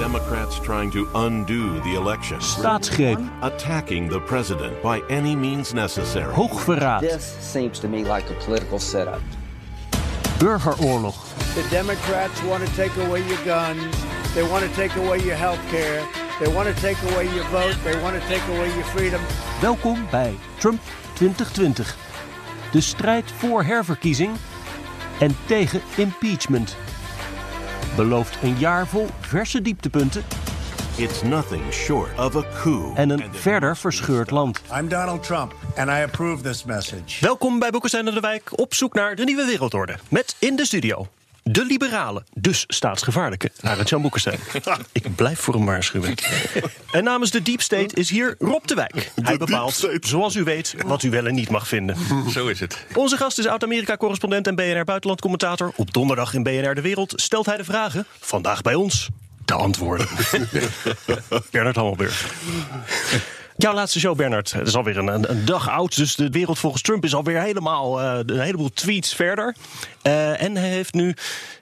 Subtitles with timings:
[0.00, 2.38] Democrats trying to undo the election.
[2.40, 3.20] Staatsgreep.
[3.42, 6.32] Attacking the president by any means necessary.
[6.32, 7.00] Hoogverraad.
[7.02, 9.20] This seems to me like a political setup.
[10.38, 11.14] Burgeroorlog.
[11.54, 13.94] The Democrats want to take away your guns.
[14.34, 16.02] They want to take away your health care.
[16.38, 17.76] They want to take away your vote.
[17.84, 19.20] They want to take away your freedom.
[19.60, 20.80] Welkom bij Trump
[21.14, 21.96] 2020.
[22.72, 24.36] De strijd voor herverkiezing
[25.18, 26.76] en tegen impeachment.
[28.00, 30.24] Belooft een jaar vol verse dieptepunten
[30.96, 32.96] It's nothing short of a coup.
[32.96, 34.60] en een verder verscheurd land.
[34.72, 37.20] I'm Donald Trump, and I approve this message.
[37.20, 39.96] Welkom bij Boekenstein en de Wijk op zoek naar de nieuwe wereldorde.
[40.08, 41.06] Met in de studio
[41.52, 44.38] de liberale, dus staatsgevaarlijke, Arend-Jan Boekenstein.
[44.92, 46.14] Ik blijf voor hem waarschuwen.
[46.92, 49.12] en namens de Deep State is hier Rob de Wijk.
[49.22, 51.96] Hij bepaalt, zoals u weet, wat u wel en niet mag vinden.
[52.34, 52.86] Zo is het.
[52.94, 55.72] Onze gast is oud-Amerika-correspondent en BNR-buitenlandcommentator.
[55.76, 58.06] Op donderdag in BNR De Wereld stelt hij de vragen.
[58.20, 59.08] Vandaag bij ons
[59.44, 60.06] de antwoorden.
[61.50, 62.32] Bernard Hammelburg.
[63.62, 64.54] Jouw laatste show, Bernard.
[64.64, 65.96] Is alweer een, een, een dag oud.
[65.96, 69.54] Dus de wereld volgens Trump is alweer helemaal eh, een heleboel tweets verder.
[70.02, 71.14] Eh, en hij heeft nu.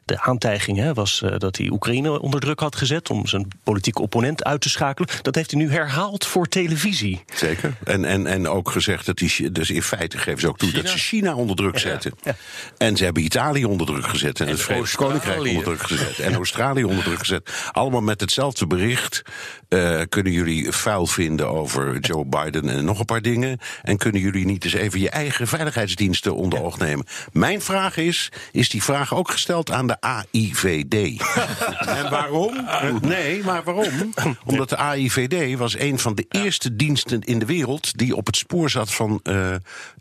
[0.08, 4.02] De aantijging hè, was eh, dat hij Oekraïne onder druk had gezet om zijn politieke
[4.02, 5.08] opponent uit te schakelen.
[5.22, 7.24] Dat heeft hij nu herhaald voor televisie.
[7.34, 7.74] Zeker.
[7.84, 9.52] En, en, en ook gezegd dat die.
[9.52, 12.12] Dus in feite geven ze ook toe dat ze China onder druk zetten.
[12.22, 12.36] ja.
[12.78, 14.40] En ze hebben Italië onder druk gezet.
[14.40, 16.18] En, het Verenigd Koninkrijk onder druk gezet.
[16.18, 17.50] En Australië onder druk gezet.
[17.72, 19.22] Allemaal met hetzelfde bericht.
[19.68, 23.58] eh, kunnen jullie vuil vinden over Joe Biden en nog een paar dingen?
[23.82, 27.06] En kunnen jullie niet eens even je eigen veiligheidsdiensten onder oog nemen?
[27.32, 31.20] Mijn vraag is: is die vraag ook gesteld aan de AIVD?
[31.86, 32.66] en waarom?
[33.00, 34.12] Nee, maar waarom?
[34.44, 38.36] Omdat de AIVD was een van de eerste diensten in de wereld die op het
[38.36, 39.54] spoor zat van eh,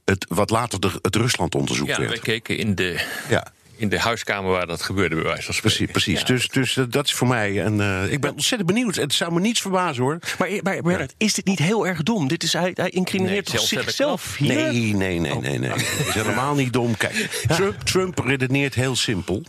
[0.05, 2.09] het, wat later de, het Rusland-onderzoek Ja, werd.
[2.09, 3.47] wij keken in de, Ja.
[3.77, 5.91] In de huiskamer waar dat gebeurde, bij wijze van spreken.
[5.91, 6.19] Precies, precies.
[6.19, 6.25] Ja.
[6.25, 7.63] Dus, dus dat is voor mij.
[7.63, 8.95] En eh, ik ben ontzettend benieuwd.
[8.95, 10.19] Het zou me niets verbazen hoor.
[10.39, 12.27] Maar, maar Bernard, is dit niet heel erg dom?
[12.27, 14.53] Dit is, hij, hij incrimineert Nee, toch zichzelf hier?
[14.53, 15.69] Nee, nee, nee, nee, nee.
[15.69, 16.97] Dat is helemaal niet dom.
[16.97, 17.13] Kijk,
[17.47, 19.43] Trump, Trump redeneert heel simpel.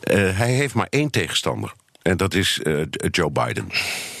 [0.00, 1.72] Eh, hij heeft maar één tegenstander.
[2.10, 2.74] En dat is eh,
[3.10, 3.68] Joe Biden.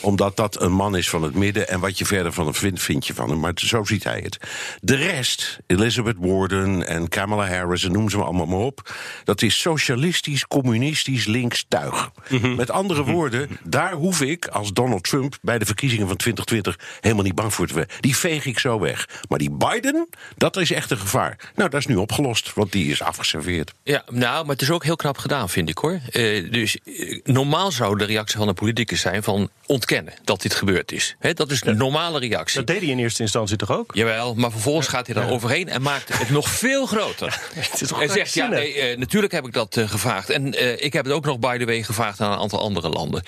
[0.00, 1.68] Omdat dat een man is van het midden.
[1.68, 3.40] En wat je verder van hem vindt, vind je van hem.
[3.40, 4.38] Maar zo ziet hij het.
[4.80, 8.94] De rest, Elizabeth Warren en Kamala Harris, en noem ze maar allemaal maar op.
[9.24, 12.10] Dat is socialistisch, communistisch, links tuig.
[12.56, 17.24] Met andere woorden, daar hoef ik als Donald Trump bij de verkiezingen van 2020 helemaal
[17.24, 17.88] niet bang voor te zijn.
[18.00, 19.08] Die veeg ik zo weg.
[19.28, 21.36] Maar die Biden, dat is echt een gevaar.
[21.54, 23.74] Nou, dat is nu opgelost, want die is afgeserveerd.
[23.82, 26.00] Ja, nou, maar het is ook heel knap gedaan, vind ik hoor.
[26.10, 30.54] Eh, dus eh, normaal zou de reactie van een politicus zijn van ontkennen dat dit
[30.54, 31.16] gebeurd is.
[31.34, 32.56] Dat is de normale reactie.
[32.56, 33.94] Dat deed hij in eerste instantie toch ook?
[33.94, 37.40] Jawel, maar vervolgens gaat hij daar overheen en maakt het nog veel groter.
[37.54, 40.30] Het is toch En zegt, ja, nee, eh, natuurlijk heb ik dat eh, gevraagd.
[40.30, 42.88] En eh, ik heb het ook nog, by the way, gevraagd aan een aantal andere
[42.88, 43.22] landen.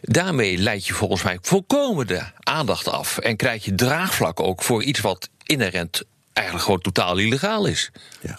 [0.00, 3.18] Daarmee leid je volgens mij volkomen de aandacht af.
[3.18, 6.02] En krijg je draagvlak ook voor iets wat inherent
[6.32, 7.90] eigenlijk gewoon totaal illegaal is.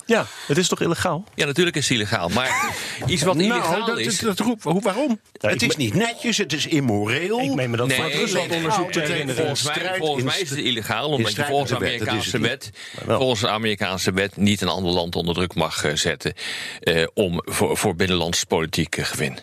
[0.05, 1.23] Ja, het is toch illegaal?
[1.35, 2.29] Ja, natuurlijk is het illegaal.
[2.29, 2.75] Maar
[3.07, 4.19] iets wat illegaal nou, dat, is...
[4.19, 5.19] dat, roep- hoe, waarom?
[5.33, 7.39] Ja, het is me- niet netjes, het is immoreel.
[7.39, 9.35] Ik meen me dat Nee, van Rusland-onderzoek te herinneren.
[9.35, 12.71] Volgens mij, volgens mij is het illegaal, omdat je volgens de dat Amerikaanse het wet,
[13.07, 16.33] volgens de Amerikaanse wet niet een ander land onder druk mag eh, zetten
[16.79, 19.39] eh, om voor, voor binnenlandse politiek eh, gewin.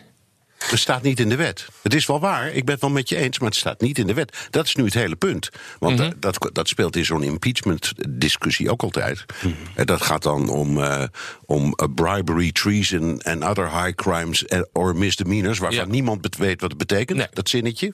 [0.69, 1.67] Het staat niet in de wet.
[1.81, 3.97] Het is wel waar, ik ben het wel met je eens, maar het staat niet
[3.97, 4.47] in de wet.
[4.49, 5.49] Dat is nu het hele punt.
[5.79, 6.11] Want Mhm.
[6.19, 9.25] dat, dat speelt in zo'n impeachment-discussie ook altijd.
[9.43, 9.85] Mhm.
[9.85, 11.03] Dat gaat dan om, eh,
[11.45, 15.91] om eh, bribery, treason en other high crimes eh, or misdemeanors, waarvan Ja.
[15.91, 17.27] niemand weet wat het betekent, Nee.
[17.33, 17.93] dat zinnetje.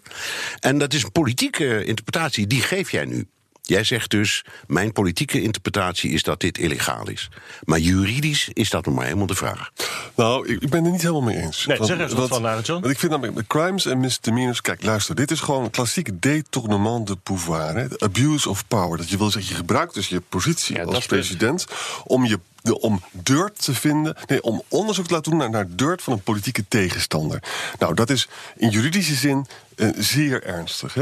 [0.59, 3.27] En dat is een politieke interpretatie, die geef jij nu.
[3.67, 7.29] Jij zegt dus, mijn politieke interpretatie is dat dit illegaal is.
[7.63, 9.71] Maar juridisch is dat nog maar helemaal de vraag.
[10.15, 11.65] Nou, ik ik ben het niet helemaal mee eens.
[11.65, 12.41] Nee, Want zeg eens wat van.
[12.41, 14.61] Want ik vind namelijk, de crimes en misdemeanors...
[14.61, 17.75] Kijk, luister, dit is gewoon een klassieke détournement de pouvoir.
[17.75, 17.85] Hè?
[17.97, 18.97] Abuse of power.
[18.97, 21.65] Dat je wil zeggen, je gebruikt dus je positie Ja, als president...
[22.03, 24.15] om je de- om dirt te vinden.
[24.27, 27.43] Nee, om onderzoek te laten doen naar, naar dirt van een politieke tegenstander.
[27.79, 28.27] Nou, dat is
[28.57, 30.93] in juridische zin eh, zeer ernstig.
[30.93, 31.01] Hè?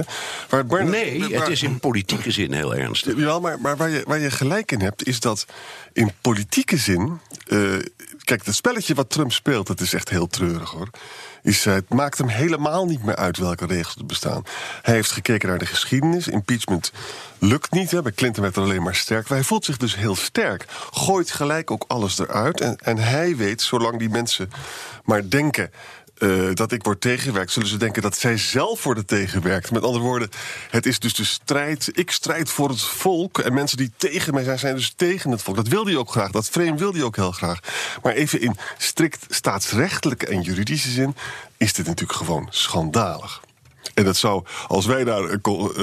[0.49, 3.17] Waar Bernard- Nee, waar- het is in politieke zin heel ernstig.
[3.17, 5.45] ja, maar, maar waar, je, waar je gelijk in hebt, is dat
[5.93, 7.19] in politieke zin.
[7.47, 7.73] eh,
[8.25, 10.89] kijk, het spelletje wat Trump speelt, dat is echt heel treurig hoor.
[11.43, 14.43] Is, eh, het maakt hem helemaal niet meer uit welke regels er bestaan.
[14.81, 16.27] Hij heeft gekeken naar de geschiedenis.
[16.27, 16.91] Impeachment
[17.39, 17.91] lukt niet.
[17.91, 18.01] Hè.
[18.01, 19.29] Bij Clinton werd er alleen maar sterk.
[19.29, 20.65] Hij voelt zich dus heel sterk.
[20.91, 22.61] Gooit gelijk ook alles eruit.
[22.61, 24.49] En, en hij weet, zolang die mensen
[25.03, 25.71] maar denken.
[26.17, 29.71] Eh, dat ik word tegengewerkt, zullen ze denken dat zij zelf worden tegengewerkt.
[29.71, 30.29] Met andere woorden,
[30.69, 31.89] het is dus de strijd.
[31.93, 33.39] Ik strijd voor het volk.
[33.39, 35.55] En mensen die tegen mij zijn, zijn dus tegen het volk.
[35.55, 36.31] Dat wil hij ook graag.
[36.31, 37.59] Dat frame wil hij ook heel graag.
[38.03, 41.15] Maar even in strikt staatsrechtelijke en juridische zin
[41.57, 43.41] is dit natuurlijk gewoon schandalig.
[43.93, 45.37] En dat zou, als wij daar eh,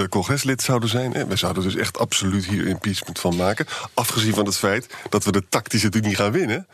[0.09, 3.67] congreslid zouden zijn, wij zouden dus echt absoluut hier impeachment van maken.
[3.95, 6.67] Afgezien van het feit dat we de tactische natuurlijk niet gaan winnen.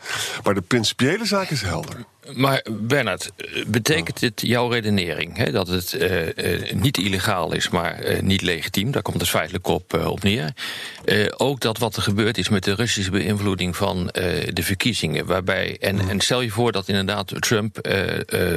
[0.43, 2.05] Maar de principiële zaak is helder.
[2.33, 3.31] Maar Bernard,
[3.67, 8.41] betekent dit jouw redenering hè, dat het eh, eh, niet illegaal is, maar eh, niet
[8.41, 8.91] legitiem?
[8.91, 10.53] Daar komt het feitelijk op, op neer.
[11.37, 14.05] Ook dat wat er gebeurd is met de Russische beïnvloeding van
[14.53, 17.77] de verkiezingen, waarbij en, en stel je voor dat inderdaad Trump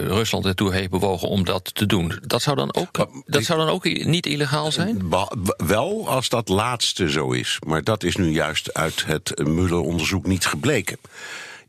[0.07, 2.19] Rusland ertoe heeft bewogen om dat te doen.
[2.27, 5.11] Dat zou dan ook, dat zou dan ook niet illegaal zijn?
[5.57, 7.59] Wel als dat laatste zo is.
[7.67, 10.99] Maar dat is nu juist uit het Mueller-onderzoek niet gebleken.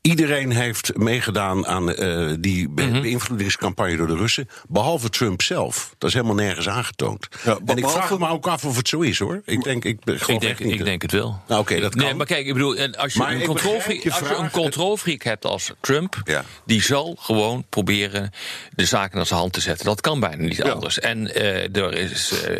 [0.07, 3.01] Iedereen heeft meegedaan aan eh, die be- Mhm.
[3.01, 4.49] beïnvloedingscampagne door de Russen.
[4.67, 5.95] Behalve Trump zelf.
[5.97, 7.27] Dat is helemaal nergens aangetoond.
[7.43, 9.41] Ja, en ik vraag me ook af of het zo is hoor.
[9.45, 11.41] Ik denk, ik, denk, ik denk het wel.
[11.47, 12.05] Nou, oké, dat kan.
[12.05, 14.37] Nee, maar kijk, ik bedoel, als je Maar een controlfreak, begrijp je als je vraag.
[14.39, 16.43] een controlfreak hebt als Trump, Ja.
[16.65, 18.31] die zal gewoon proberen
[18.75, 19.85] de zaken naar zijn hand te zetten.
[19.85, 20.99] Dat kan bijna niet anders.
[20.99, 22.57] En eh, er, is, eh,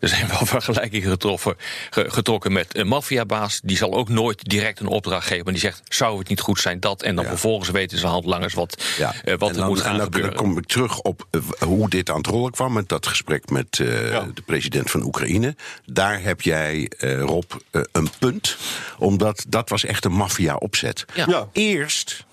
[0.00, 1.56] er zijn wel vergelijkingen getroffen,
[1.90, 3.60] ge- getrokken met een maffiabaas.
[3.64, 5.44] Die zal ook nooit direct een opdracht geven.
[5.44, 7.02] Maar die zegt, zou het niet goed zijn dat?
[7.02, 7.30] En dan Ja.
[7.30, 9.14] vervolgens weten zijn handlangers wat, Ja.
[9.24, 10.30] eh, wat En er dan- moet en gaan dan, gebeuren.
[10.34, 13.50] Dan kom ik terug op eh, hoe dit aan het rollen kwam met dat gesprek
[13.50, 13.86] met eh,
[14.34, 15.56] de president van Oekraïne.
[15.84, 17.50] Daar heb jij, eh, Rob,
[17.92, 18.56] een punt.
[18.98, 21.04] Omdat dat was echt een maffia-opzet.
[21.14, 21.24] Ja.
[21.28, 21.48] Ja.
[21.52, 22.24] Eerst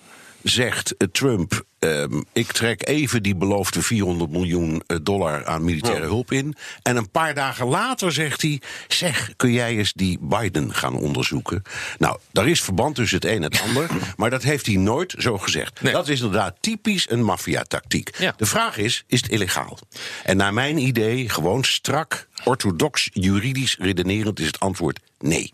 [0.42, 1.66] zegt Trump.
[1.78, 6.54] ehm, ik trek even die beloofde 400 miljoen eh, dollar aan militaire hulp in.
[6.82, 11.62] En een paar dagen later zegt hij: Zeg, kun jij eens die Biden gaan onderzoeken?
[11.98, 13.88] Nou, daar is verband tussen het een en het ander.
[14.16, 15.82] maar dat heeft hij nooit zo gezegd.
[15.82, 15.92] Nee.
[15.92, 18.10] Dat is inderdaad typisch een maffiatactiek.
[18.18, 18.34] Ja.
[18.36, 19.78] De vraag is: is het illegaal?
[20.24, 25.52] En naar mijn idee, gewoon strak, orthodox, juridisch redenerend, is het antwoord nee.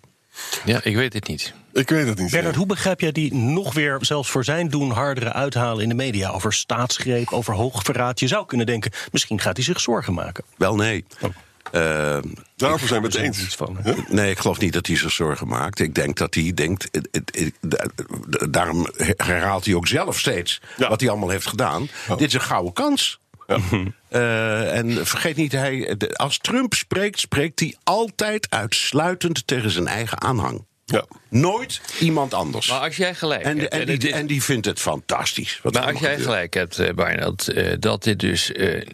[0.65, 1.55] Ja, ik weet het niet.
[1.73, 2.31] Ik weet het niet.
[2.31, 5.95] Bernard, hoe begrijp jij die nog weer, zelfs voor zijn doen, hardere uithalen in de
[5.95, 6.31] media?
[6.31, 8.21] Over staatsgreep, over hoogverraad.
[8.21, 10.45] Je zou kunnen denken, misschien gaat hij zich zorgen maken.
[10.57, 11.05] Wel nee.
[11.73, 12.23] Ehm,
[12.57, 13.55] Daarvoor zijn we het eens.
[13.55, 13.79] van?
[13.85, 13.99] Huh?
[14.09, 15.81] Nee, ik geloof niet dat hij zich zorgen maakt.
[15.81, 16.89] Ik denk dat hij denkt.
[16.91, 17.87] het- het- het- da-
[18.27, 18.87] da- Daarom
[19.17, 20.89] herhaalt hij ook zelf steeds Ja.
[20.89, 21.89] wat hij allemaal heeft gedaan.
[22.17, 23.19] Dit is een gouden kans.
[24.09, 30.21] Eh, en vergeet niet, hij, als Trump spreekt, spreekt hij altijd uitsluitend tegen zijn eigen
[30.21, 30.65] aanhang.
[30.85, 31.05] Ja.
[31.29, 32.69] Nooit iemand anders.
[32.69, 35.61] Maar als jij gelijk En, hebt, en, en die, en die vindt het fantastisch.
[35.63, 36.23] Wat Maar als jij gebeurt.
[36.29, 38.87] gelijk hebt, eh, Barnard, eh, dat dit dus eh,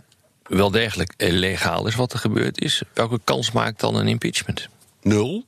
[0.42, 4.68] wel degelijk legaal is wat er gebeurd is, welke kans maakt dan een impeachment?
[5.02, 5.44] Nul.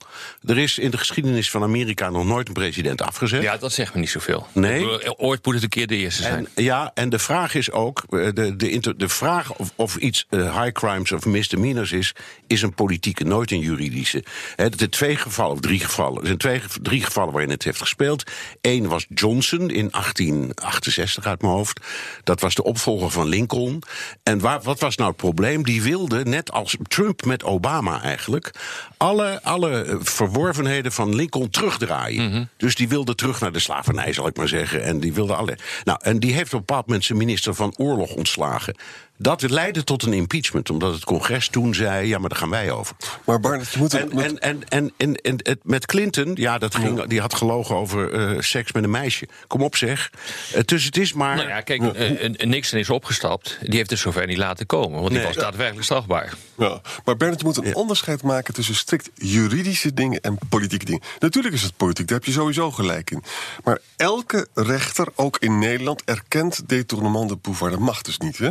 [0.46, 3.42] Er is in de geschiedenis van Amerika nog nooit een president afgezet.
[3.42, 4.46] Ja, dat zegt me niet zoveel.
[4.52, 4.80] Nee?
[4.80, 6.48] Bedoel, Ooit moet het een keer de eerste zijn.
[6.54, 10.26] En, ja, en de vraag is ook: eh, de, de, de vraag of, of iets
[10.28, 12.14] eh, high crimes of misdemeanors is,
[12.46, 14.24] is een politieke, nooit een juridische.
[14.56, 16.20] Hè, Er zijn twee gevallen, of drie gevallen.
[16.20, 18.30] Er zijn twee, drie gevallen waarin het heeft gespeeld.
[18.60, 21.80] Eén was Johnson in 1868 uit mijn hoofd.
[22.24, 23.82] Dat was de opvolger van Lincoln.
[24.22, 25.64] En waar, wat was nou het probleem?
[25.64, 28.50] Die wilde, net als Trump met Obama eigenlijk,
[28.96, 32.50] alle, alle eh, verworvenheden van Lincoln terugdraaien.
[32.56, 34.82] Dus die wilde terug naar de slavernij, zal ik maar zeggen.
[34.82, 35.58] En die wilde alle.
[35.84, 38.74] Nou, en die heeft op een bepaald moment zijn minister van Oorlog ontslagen.
[39.16, 42.70] Dat leidde tot een impeachment, omdat het congres toen zei: ja, maar daar gaan wij
[42.70, 42.96] over.
[43.24, 46.74] Maar Barnett, je moet En, en, en, en, en, en het, met Clinton, ja, dat
[46.74, 49.28] ging, die had gelogen over eh, seks met een meisje.
[49.46, 50.10] Kom op, zeg.
[50.54, 51.36] Eh, dus het is maar.
[51.36, 53.58] Nou ja, kijk, eh, Nixon is opgestapt.
[53.60, 55.26] Die heeft het zover niet laten komen, want die Nee.
[55.26, 56.32] was daadwerkelijk strafbaar.
[56.58, 61.02] Ja, maar Bernard, je moet een onderscheid maken tussen strikt juridische dingen en politieke dingen.
[61.18, 63.22] Natuurlijk is het politiek, daar heb je sowieso gelijk in.
[63.64, 67.70] Maar elke rechter, ook in Nederland, erkent détournement de pouvoir.
[67.70, 68.38] Dat mag dus niet.
[68.38, 68.48] Hè?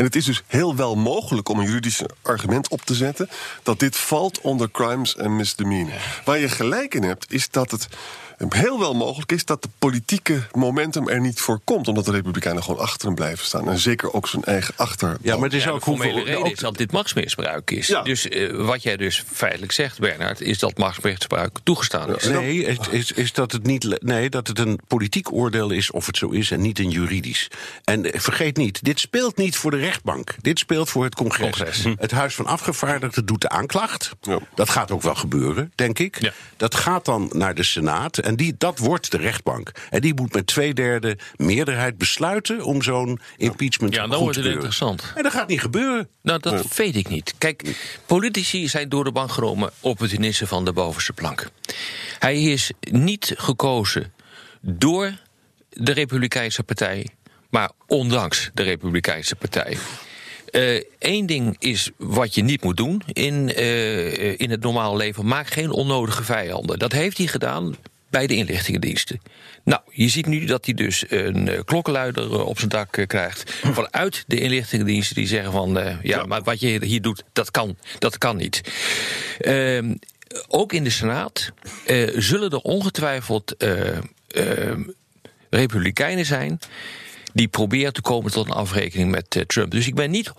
[0.00, 3.28] En het is dus heel wel mogelijk om een juridisch argument op te zetten
[3.62, 6.22] dat dit valt onder crimes en misdemeanor.
[6.24, 7.88] Waar je gelijk in hebt, is dat het
[8.48, 11.88] heel wel mogelijk is dat de politieke momentum er niet voor komt.
[11.88, 13.68] Omdat de Republikeinen gewoon achter hem blijven staan.
[13.70, 15.18] En zeker ook zijn eigen achterban.
[15.22, 16.24] Ja, maar het is Ja, ook hoeveel.
[16.24, 17.86] reden ook- is dat dit machtsmisbruik is.
[17.86, 18.02] Ja.
[18.02, 22.24] Dus eh, wat jij dus feitelijk zegt, Bernard, is dat machtsmisbruik toegestaan is.
[22.24, 23.98] Nee, het is, is dat het niet.
[24.02, 27.48] Nee, dat het een politiek oordeel is of het zo is en niet een juridisch.
[27.84, 30.34] En eh, vergeet niet, dit speelt niet voor de rechtbank.
[30.40, 31.40] Dit speelt voor het congres.
[31.56, 31.84] Congres.
[31.98, 34.10] Het Huis van Afgevaardigden doet de aanklacht.
[34.54, 36.20] Dat gaat ook wel gebeuren, denk ik.
[36.22, 36.32] Ja.
[36.56, 39.72] Dat gaat dan naar de Senaat en die, dat wordt de rechtbank.
[39.90, 44.36] En die moet met twee derde meerderheid besluiten om zo'n impeachment Ja, dan goed wordt
[44.36, 45.12] te het interessant.
[45.16, 46.08] En dat gaat niet gebeuren.
[46.22, 47.34] Nou, dat weet ik niet.
[47.38, 51.48] Kijk, politici zijn door de bank genomen opportunisten van de bovenste plank.
[52.18, 54.12] Hij is niet gekozen
[54.60, 55.12] door
[55.70, 57.06] de Republikeinse Partij,
[57.48, 59.76] maar ondanks de Republikeinse Partij.
[60.98, 65.26] Eén ding is wat je niet moet doen in, eh, in het normale leven.
[65.26, 66.78] Maak geen onnodige vijanden.
[66.78, 67.76] Dat heeft hij gedaan
[68.10, 69.20] bij de inlichtingendiensten.
[69.64, 73.06] Nou, je ziet nu dat hij dus een eh, klokkenluider eh, op zijn dak eh,
[73.06, 73.50] krijgt.
[73.50, 75.98] Vanuit de inlichtingendiensten die zeggen van...
[76.02, 78.60] ja, maar wat je hier doet, dat kan, dat kan niet.
[79.40, 79.94] Ehm,
[80.48, 81.52] ook in de Senaat
[82.16, 84.76] zullen er ongetwijfeld eh, eh,
[85.50, 86.58] republikeinen zijn
[87.32, 89.70] die proberen te komen tot een afrekening met eh, Trump.
[89.70, 90.32] Dus ik ben niet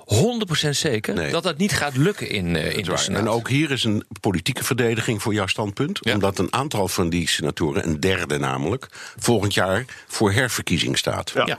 [0.66, 1.32] 100% zeker Nee.
[1.32, 2.98] dat dat niet gaat lukken in, eh, in de.
[2.98, 3.22] Senaat.
[3.22, 6.00] En ook hier is een politieke verdediging voor jouw standpunt.
[6.02, 6.14] Ja.
[6.14, 11.32] Omdat een aantal van die senatoren, een derde namelijk, volgend jaar voor herverkiezing staat.
[11.46, 11.58] Ja.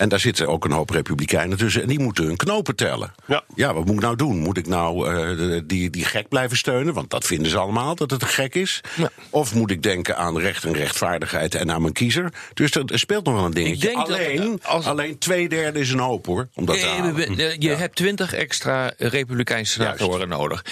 [0.00, 1.82] En daar zitten ook een hoop republikeinen tussen.
[1.82, 3.14] En die moeten hun knopen tellen.
[3.54, 3.74] Ja.
[3.74, 4.38] wat moet ik nou doen?
[4.38, 6.94] Moet ik nou eh, die, die gek blijven steunen?
[6.94, 8.80] Want dat vinden ze allemaal, dat het een gek is.
[8.96, 9.10] Ja.
[9.30, 12.32] Of moet ik denken aan recht en rechtvaardigheid en aan mijn kiezer?
[12.54, 13.86] Dus er, er speelt nog wel een dingetje.
[13.86, 16.48] denk dat, alleen, als- alleen twee derde is een hoop, hoor.
[16.54, 17.14] Om dat te halen.
[17.14, 20.64] we- we- je hebt twintig extra Republikeinse senatoren nodig.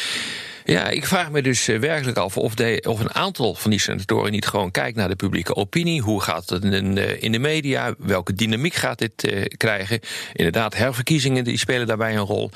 [0.71, 3.81] Ja, ik vraag me dus eh, werkelijk af of, de, of een aantal van die
[3.81, 6.01] senatoren niet gewoon kijkt naar de publieke opinie.
[6.01, 7.95] Hoe gaat het in, de- in de media?
[7.99, 10.01] Welke dynamiek gaat dit eh, krijgen?
[10.33, 12.51] Inderdaad, herverkiezingen die spelen daarbij een rol.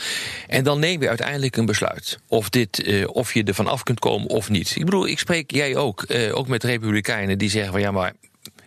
[0.46, 2.18] En dan neem je uiteindelijk een besluit.
[2.28, 4.76] Of, dit, eh, of je er van af kunt komen of niet.
[4.76, 8.12] Ik bedoel, ik spreek jij ook, eh, ook met Republikeinen die zeggen van ja, maar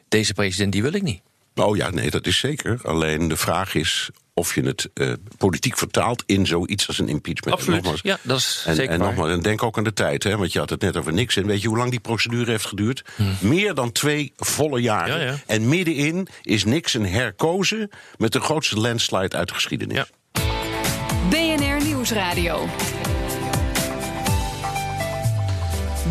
[0.09, 1.21] deze president die wil ik niet.
[1.55, 2.79] Oh ja, nee, dat is zeker.
[2.83, 7.57] Alleen de vraag is of je het eh, politiek vertaalt in zoiets als een impeachment.
[7.57, 7.75] Absoluut.
[7.81, 9.07] Nogmaals- Ja, dat is en, zeker en waar.
[9.07, 11.35] nogmaals, en denk ook aan de tijd, hè, want je had het net over niks.
[11.35, 13.03] En weet je hoe lang die procedure heeft geduurd?
[13.39, 15.13] Meer dan twee volle jaren.
[15.15, 15.23] Hmm.
[15.23, 15.37] Ja, ja.
[15.45, 19.97] En middenin is Nixon herkozen met de grootste landslide uit de geschiedenis.
[19.97, 20.07] Ja.
[21.29, 22.67] BNR Nieuwsradio.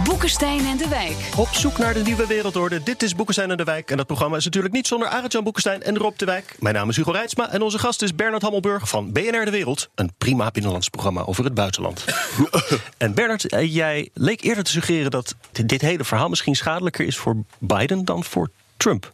[0.02, 1.16] Boekenstein en de Wijk.
[1.36, 2.82] Op zoek naar de nieuwe wereldorde.
[2.82, 3.90] Dit is Boekenstein en de Wijk.
[3.90, 6.56] En dat programma is natuurlijk niet zonder Arend-Jan Boekenstein en Rob de Wijk.
[6.58, 9.88] Mijn naam is Hugo Reitsma en onze gast is Bernard Hammelburg van BNR De Wereld.
[9.94, 12.04] Een prima binnenlands programma over het buitenland.
[12.98, 17.06] en Bernard, eh, jij leek eerder te suggereren dat dit dit hele verhaal misschien schadelijker
[17.06, 19.12] is voor Biden dan voor Trump.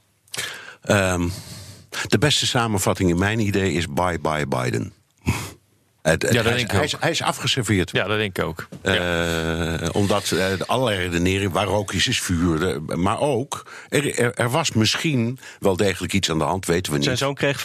[0.82, 1.28] Ehm,
[2.08, 4.92] de beste samenvatting in mijn idee is bye bye Biden.
[6.02, 6.84] Het- het- dat hij, denk is, ik hij, ook.
[6.86, 7.90] is, hij is afgeserveerd.
[7.92, 8.68] Ja, dat denk ik ook.
[8.82, 12.80] Eh, omdat eh, allerlei redeneringen, waar rook is, is vuur.
[12.98, 16.96] Maar ook, er, er, er was misschien wel degelijk iets aan de hand, weten we
[16.98, 17.06] niet.
[17.06, 17.58] Zijn zoon kreeg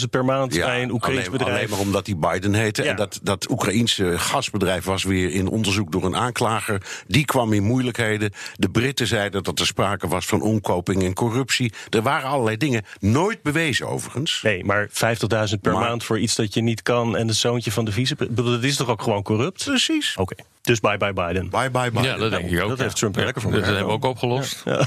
[0.00, 1.54] 50.000 per maand bij een Oekraïns alleen, bedrijf.
[1.56, 2.82] alleen maar omdat hij Biden heette.
[2.82, 2.90] Ja.
[2.90, 6.82] En dat, dat Oekraïense gasbedrijf was weer in onderzoek door een aanklager.
[7.06, 8.32] Die kwam in moeilijkheden.
[8.54, 11.72] De Britten zeiden dat er sprake was van omkoping en corruptie.
[11.90, 12.84] Er waren allerlei dingen.
[13.00, 14.40] Nooit bewezen overigens.
[14.42, 17.16] Nee, maar 50.000 per Maar- maand voor iets dat je niet kan...
[17.16, 18.12] en het zoontje van de vice...
[18.12, 19.64] Ik bedoel, Dat is toch ook gewoon corrupt?
[19.64, 20.16] Precies.
[20.16, 21.50] Oké, dus bye bye Biden.
[21.50, 22.02] Bye bye Biden.
[22.10, 22.68] Ja, dat denk ik ook.
[22.68, 22.84] dat ja.
[22.84, 24.62] heeft Trump Ja, lekker voor Dat elkaar hebben we ook opgelost.
[24.64, 24.86] Ja.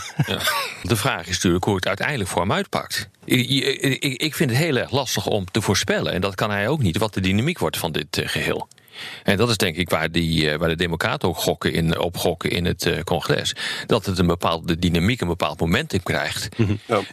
[0.84, 3.10] De vraag is natuurlijk hoe het uiteindelijk voor hem uitpakt.
[3.26, 6.14] Ik, ik, ik vind het heel erg lastig om te voorspellen.
[6.14, 8.68] En dat kan hij ook niet, wat de dynamiek wordt van dit eh, geheel.
[9.24, 12.18] En dat is denk ik waar, die, eh, waar de Democraten ook gokken in, op
[12.18, 13.56] gokken in het eh, congres.
[13.86, 16.50] Dat het een bepaalde dynamiek, een bepaald momentum krijgt.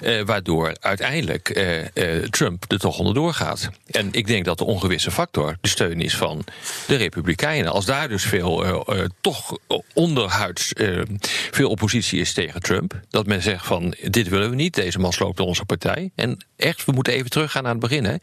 [0.01, 1.47] eh, waardoor uiteindelijk
[2.31, 3.69] Trump er toch onderdoor gaat.
[3.91, 6.45] En ik denk dat de ongewisse factor de steun is van
[6.87, 7.73] de Republikeinen.
[7.73, 8.85] Als daar dus veel,
[9.21, 9.57] toch
[9.95, 10.73] onderhuids
[11.51, 13.01] veel oppositie is tegen Trump.
[13.11, 16.11] Dat men zegt van dit willen we niet, deze man sloopt onze partij.
[16.15, 18.05] En echt, we moeten even teruggaan naar het begin.
[18.05, 18.15] Hè.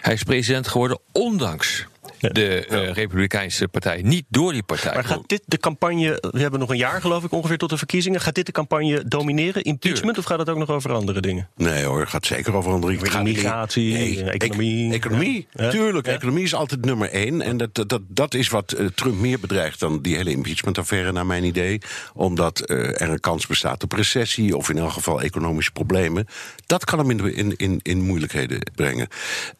[0.00, 1.86] Hij is president geworden ondanks
[2.20, 4.94] de eh, Republikeinse partij, niet door die partij.
[4.94, 7.76] Maar gaat dit de campagne, we hebben nog een jaar geloof ik ongeveer tot de
[7.78, 11.48] verkiezingen, gaat dit de campagne domineren, impeachment, of gaat het ook nog over andere dingen?
[11.56, 13.06] Nee hoor, het gaat zeker over andere Nee, eh,
[14.34, 14.86] economie.
[14.88, 15.70] ec- economie, Ja.
[15.70, 16.06] tuurlijk.
[16.06, 16.12] Ja.
[16.12, 17.40] Economie is altijd nummer één.
[17.42, 21.26] En dat, dat, dat is wat eh, Trump meer bedreigt dan die hele impeachment-affaire, naar
[21.26, 21.80] mijn idee.
[22.14, 26.26] Omdat eh, er een kans bestaat op recessie of in elk geval economische problemen.
[26.66, 29.08] Dat kan hem in, in, in moeilijkheden brengen.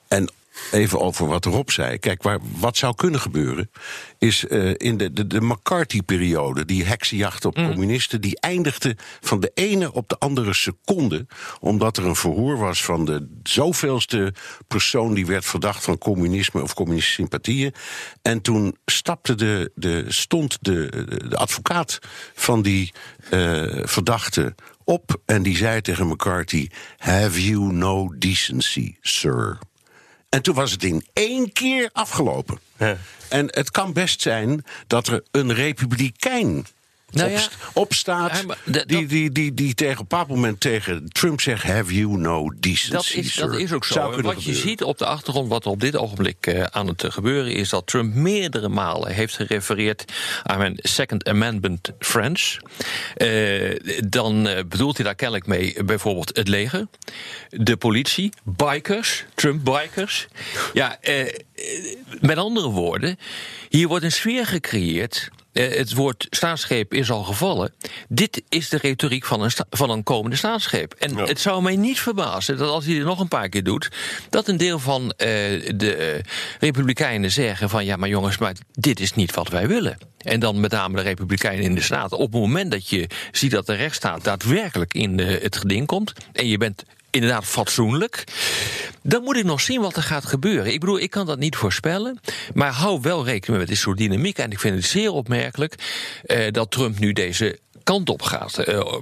[0.08, 0.28] En
[0.72, 1.98] even over wat Rob zei.
[1.98, 3.70] Kijk, waar, wat zou kunnen gebeuren,
[4.18, 7.68] is eh, in de, de, de McCarthy-periode, die heksenjacht op Mm.
[7.68, 11.26] communisten, die eindigde van de ene op de andere seconde,
[11.60, 14.34] omdat er een verhoor was van de zoveelste
[14.66, 17.74] persoon die werd verdacht van communisme of communistische sympathieën.
[18.22, 21.98] En toen stapte de, de, stond de, de advocaat
[22.34, 22.92] van die
[23.30, 29.58] eh, verdachte op en die zei tegen McCarthy: Have you no decency, sir?
[30.28, 32.58] En toen was het in één keer afgelopen.
[33.28, 36.66] En het kan best zijn dat er een republikein
[37.16, 37.36] Nou ja.
[37.36, 38.44] opst- opstaat...
[38.64, 41.62] Dat- die, die, die, die tegen op een bepaald moment tegen Trump zegt...
[41.62, 44.10] have you no decency, Dat is, dat sir?" is ook zo.
[44.12, 47.04] En wat je ziet op de achtergrond, wat er op dit ogenblik eh, aan het
[47.08, 52.58] gebeuren is, dat Trump meerdere malen heeft gerefereerd aan mijn Second Amendment friends.
[53.14, 53.76] Eh,
[54.08, 56.86] dan eh, bedoelt hij daar kennelijk mee bijvoorbeeld het leger,
[57.50, 60.26] de politie, bikers, Trump-bikers.
[60.72, 60.98] Ja,
[62.20, 63.18] met andere woorden,
[63.68, 65.28] hier wordt een sfeer gecreëerd.
[65.56, 67.74] Eh, het woord staatsgreep is al gevallen.
[68.08, 70.94] Dit is de retoriek van een, van een komende staatsgreep.
[70.94, 73.88] En het zou mij niet verbazen dat als hij dit nog een paar keer doet,
[74.30, 75.26] dat een deel van eh,
[75.76, 76.22] de eh,
[76.60, 79.98] Republikeinen zeggen van ja, maar jongens, maar dit is niet wat wij willen.
[80.18, 82.18] En dan met name de Republikeinen in de Staten.
[82.18, 86.12] Op het moment dat je ziet dat de rechtsstaat daadwerkelijk in eh, het geding komt.
[86.32, 86.84] en je bent
[87.16, 88.24] inderdaad fatsoenlijk.
[89.02, 90.72] Dan moet ik nog zien wat er gaat gebeuren.
[90.72, 92.20] Ik bedoel, ik kan dat niet voorspellen.
[92.54, 94.38] Maar hou wel rekening met dit soort dynamiek.
[94.38, 95.74] En ik vind het zeer opmerkelijk
[96.24, 98.58] eh, dat Trump nu deze kant op gaat.
[98.58, 98.92] Eh,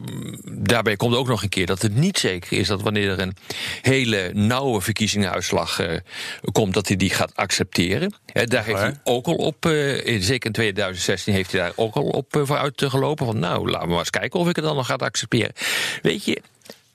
[0.44, 3.36] daarbij komt ook nog een keer dat het niet zeker is dat wanneer er een
[3.82, 5.98] hele nauwe verkiezingsuitslag eh,
[6.52, 8.14] komt, dat hij die gaat accepteren.
[8.44, 11.94] Daar heeft hij ook al op, eh, in- zeker in 2016 heeft hij daar ook
[11.94, 13.26] al op vooruit gelopen.
[13.26, 15.52] Van nou, laten we maar eens kijken of ik het dan nog ga accepteren.
[16.02, 16.42] Weet je,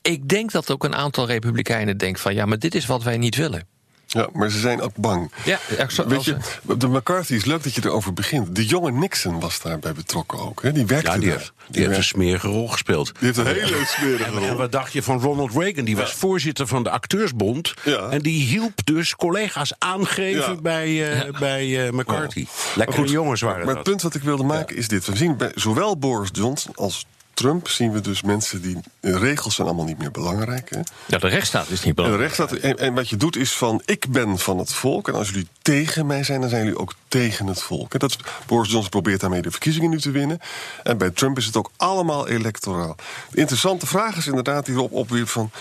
[0.01, 3.18] ik denk dat ook een aantal Republikeinen denkt van ja, maar dit is wat wij
[3.18, 3.68] niet willen.
[4.12, 5.32] Ja, maar ze zijn ook bang.
[5.46, 6.38] Ja, echt zo- Weet je,
[6.77, 8.56] de McCarthy is leuk dat je erover begint.
[8.56, 10.62] De jonge Nixon was daarbij betrokken ook.
[10.62, 10.72] Hè?
[10.72, 11.38] Die werkte Ja, die daar.
[11.38, 13.06] heeft, die heeft een smerige rol gespeeld.
[13.20, 14.56] Die heeft een hele smerige En rol.
[14.58, 15.86] wat dacht je van Ronald Reagan?
[15.86, 17.74] Die was voorzitter van de Acteursbond.
[17.84, 18.10] Ja.
[18.10, 20.62] En die hielp dus collega's aangeven Ja.
[20.62, 22.46] bij, eh, bij eh, McCarthy.
[22.75, 23.84] Lekkere goed, jongens waren Maar het dat.
[23.84, 25.06] punt wat ik wilde maken is dit.
[25.06, 27.06] We zien bij zowel Boris Johnson als
[27.39, 27.67] Trump...
[27.67, 28.77] zien we dus mensen die...
[29.01, 30.69] Regels zijn allemaal niet meer belangrijk.
[30.69, 30.79] Hè?
[31.05, 32.36] Ja, de rechtsstaat is niet En, de belangrijk.
[32.36, 35.08] rechtsstaat, en, en wat je doet is van, ik ben van het volk...
[35.08, 37.93] en als jullie tegen mij zijn, dan zijn jullie ook tegen het volk.
[37.93, 40.39] En dat is, Boris Johnson probeert daarmee de verkiezingen nu te winnen.
[40.84, 42.96] En bij Trump is het ook allemaal electoraal.
[43.31, 45.51] De interessante vraag is inderdaad die erop opwierp van...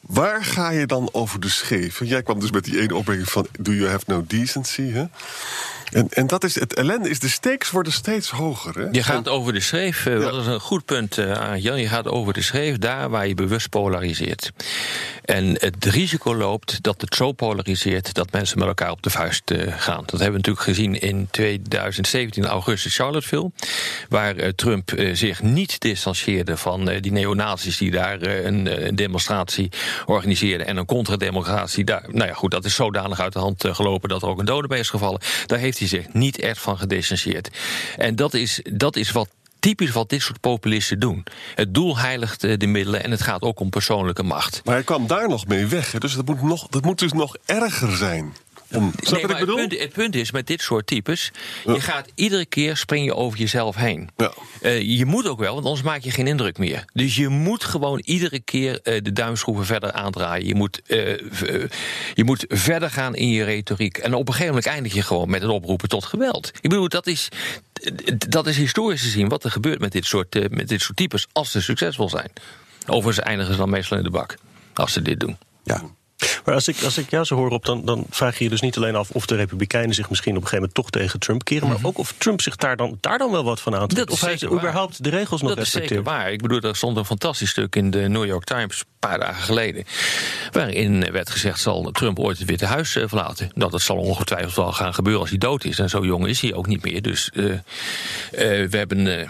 [0.00, 2.04] Waar ga je dan over de scheef?
[2.04, 3.46] Jij kwam dus met die ene opmerking van...
[3.58, 4.90] do you have no decency?
[4.90, 5.04] Hè?
[5.92, 8.78] En, en dat is het ellende is, de stakes worden steeds hoger.
[8.78, 8.88] Hè?
[8.90, 11.80] Je gaat over de schreef, eh, dat is een goed punt, eh, Jan.
[11.80, 14.52] Je gaat over de schreef daar waar je bewust polariseert.
[15.24, 19.50] En het risico loopt dat het zo polariseert dat mensen met elkaar op de vuist
[19.50, 20.02] eh, gaan.
[20.06, 23.50] Dat hebben we natuurlijk gezien in 2017, augustus, Charlottesville.
[24.08, 29.68] Waar Trump zich niet distancieerde van die neonazis die daar een, demonstratie
[30.06, 30.66] organiseerden.
[30.66, 32.04] En een contra-demonstratie daar.
[32.08, 34.68] Nou ja, goed, dat is zodanig uit de hand gelopen dat er ook een dode
[34.68, 35.20] bij is gevallen.
[35.46, 37.50] Daar heeft hij zich niet echt van gedistanceerd.
[37.96, 41.24] En dat is, dat is wat typisch wat dit soort populisten doen.
[41.54, 44.60] Het doel heiligt eh, de middelen en het gaat ook om persoonlijke macht.
[44.64, 45.90] Maar hij kwam daar nog mee weg.
[45.90, 48.32] Dus dat moet, nog, dat moet dus nog erger zijn.
[48.74, 49.58] Om, snap Nee, je wat maar ik bedoel?
[49.58, 51.30] het, punt, het punt is met dit soort types,
[51.64, 54.10] je gaat iedere keer spring je over jezelf heen.
[54.16, 54.32] Ja.
[54.60, 56.84] Eh, je moet ook wel, want anders maak je geen indruk meer.
[56.92, 60.46] Dus je moet gewoon iedere keer eh, de duimschroeven verder aandraaien.
[60.46, 61.18] Je moet, eh,
[62.14, 63.98] je moet verder gaan in je retoriek.
[63.98, 66.50] En op een gegeven moment eindig je gewoon met het oproepen tot geweld.
[66.60, 67.28] Ik bedoel, dat is,
[68.28, 71.50] dat is historisch gezien wat er gebeurt met dit soort, met dit soort types als
[71.50, 72.32] ze succesvol zijn.
[72.86, 74.34] Overigens eindigen ze dan meestal in de bak
[74.74, 75.36] als ze dit doen.
[75.64, 75.82] Ja.
[76.44, 78.60] Maar als ik, als ik jou zo hoor op, dan, dan vraag je je dus
[78.60, 81.44] niet alleen af of de Republikeinen zich misschien op een gegeven moment toch tegen Trump
[81.44, 84.04] keren, maar ook of Trump zich daar dan, daar dan wel wat van aantrekt.
[84.04, 84.12] Mhm.
[84.14, 84.58] Of hij waar.
[84.58, 86.16] überhaupt de regels nog Dat is zeker respecteert.
[86.16, 86.32] waar.
[86.32, 89.84] Ik bedoel, er stond een fantastisch stuk in de New York Times paar dagen geleden.
[90.50, 93.50] Waarin werd gezegd: zal Trump ooit het Witte Huis eh, verlaten?
[93.54, 95.78] Nou, dat zal ongetwijfeld wel gaan gebeuren als hij dood is.
[95.78, 97.02] En zo jong is hij ook niet meer.
[97.02, 97.60] Dus eh, eh,
[98.70, 99.28] we hebben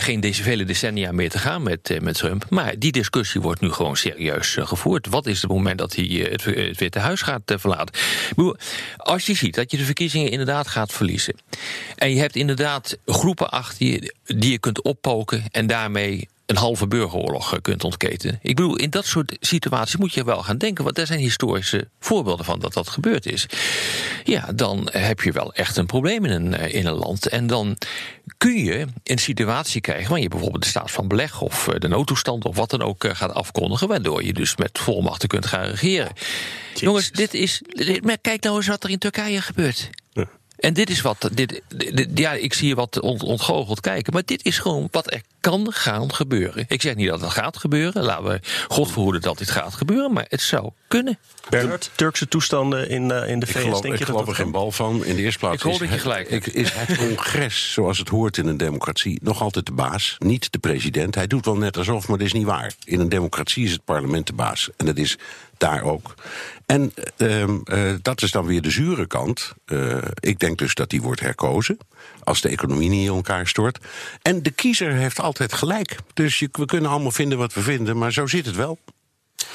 [0.00, 2.46] geen deze vele decennia meer te gaan met, met Trump.
[2.48, 5.06] Maar die discussie wordt nu gewoon serieus gevoerd.
[5.06, 7.94] Wat is het moment dat hij het, het Witte Huis gaat verlaten?
[8.96, 11.34] Als je ziet dat je de verkiezingen inderdaad gaat verliezen.
[11.96, 16.86] En je hebt inderdaad groepen achter je die je kunt oppoken en daarmee een halve
[16.86, 18.38] burgeroorlog eh, kunt ontketen.
[18.42, 21.88] Ik bedoel, in dat soort situaties moet je wel gaan denken, want er zijn historische
[22.00, 23.46] voorbeelden van dat dat gebeurd is.
[24.24, 27.28] Ja, dan heb je wel echt een probleem in een, eh, in een land.
[27.28, 27.76] En dan
[28.38, 31.88] kun je een situatie krijgen waar je bijvoorbeeld de staat van beleg of eh, de
[31.88, 36.12] noodtoestand of wat dan ook gaat afkondigen, waardoor je dus met volmachten kunt gaan regeren.
[36.74, 37.62] Jongens, dit is.
[37.68, 39.90] dit- maar kijk nou eens wat er in Turkije gebeurt.
[40.60, 41.28] En dit is wat.
[41.32, 44.12] Dit, dit- ja, ik zie je wat ont, ontgoocheld kijken.
[44.12, 46.64] Maar dit is gewoon wat er kan gaan gebeuren.
[46.68, 48.02] Ik zeg niet dat het gaat gebeuren.
[48.02, 50.12] Laten we God verhoeden dat dit gaat gebeuren.
[50.12, 51.18] Maar het zou kunnen.
[51.48, 54.20] Bernard, Turkse toestanden in, eh, in de Ik VS, geloof, denk ik je dat geloof
[54.26, 55.04] dat er geen bal van.
[55.04, 56.46] In de eerste plaats Ik hoop is, dat je het- gelijk hebt.
[56.46, 60.16] ik- is het congres, zoals het hoort in een democratie, nog altijd de baas.
[60.18, 61.14] Niet de president.
[61.14, 62.72] Hij doet wel net alsof, maar dat is niet waar.
[62.84, 64.68] In een democratie is het parlement de baas.
[64.76, 65.16] En dat is
[65.60, 66.14] daar ook.
[66.66, 69.52] En ehm, eh, dat is dan weer de zure kant.
[69.64, 71.78] Eh, ik denk dus dat die wordt herkozen.
[72.24, 73.78] Als de economie niet in elkaar stort.
[74.22, 75.96] En de kiezer heeft altijd gelijk.
[76.14, 78.78] Dus we kunnen allemaal vinden wat we vinden, maar zo zit het wel.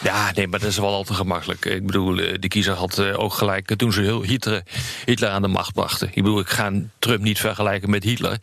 [0.03, 1.65] Ja, nee, maar dat is wel al te gemakkelijk.
[1.65, 4.63] Ik bedoel, eh, de kiezer had ook gelijk toen ze heel Hitler,
[5.05, 6.07] Hitler aan de macht brachten.
[6.07, 8.37] Ik bedoel, ik ga Trump niet vergelijken met Hitler.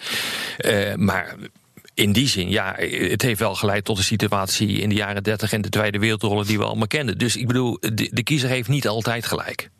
[0.96, 1.36] Maar
[1.94, 5.52] in die zin, ja, het heeft wel geleid tot de situatie in de jaren 30
[5.52, 7.18] en de Tweede Wereldoorlog die we allemaal kenden.
[7.18, 9.70] Dus ik bedoel, de, de kiezer heeft niet altijd gelijk.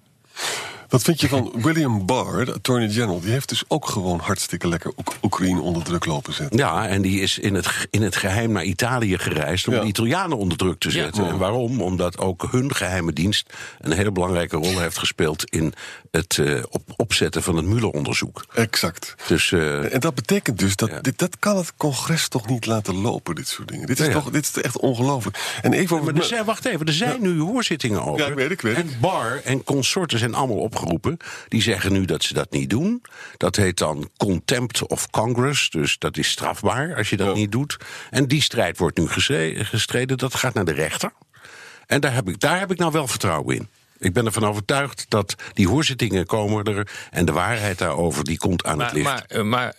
[0.92, 3.20] Wat vind je van William Barr, de attorney general?
[3.20, 6.58] Die heeft dus ook gewoon hartstikke lekker Oek- Oekraïne onder druk lopen zetten.
[6.58, 9.80] Ja, en die is in het, in het geheim naar Italië gereisd om Ja.
[9.80, 11.24] de Italianen onder druk te zetten.
[11.24, 11.30] Ja.
[11.30, 11.80] En waarom?
[11.82, 15.72] Omdat ook hun geheime dienst een hele belangrijke rol heeft gespeeld in
[16.10, 18.44] het eh, op, opzetten van het Mueller-onderzoek.
[18.54, 19.14] Exact.
[19.26, 21.00] Dus eh, En dat betekent dus dat Ja.
[21.00, 23.86] dit, dat kan het congres toch niet laten lopen, dit soort dingen.
[23.86, 24.18] Dit is, Ja, ja.
[24.20, 25.38] toch, dit is echt ongelooflijk.
[25.62, 28.20] En even over Maar er zijn, wacht even, er zijn nu hoorzittingen over.
[28.20, 28.76] Ja, ik weet het, ik weet.
[28.76, 30.56] En Bar en consorten zijn allemaal
[31.48, 33.02] Die zeggen nu dat ze dat niet doen.
[33.36, 35.70] Dat heet dan contempt of Congress.
[35.70, 37.32] Dus dat is strafbaar als je dat Ja.
[37.34, 37.76] niet doet.
[38.10, 40.18] En die strijd wordt nu gestre- gestreden.
[40.18, 41.12] Dat gaat naar de rechter.
[41.86, 43.68] En daar heb ik, daar heb ik nou wel vertrouwen in.
[43.98, 46.88] Ik ben ervan overtuigd dat die hoorzittingen komen er.
[47.10, 49.04] En de waarheid daarover die komt aan het licht.
[49.04, 49.74] maar, eh, maar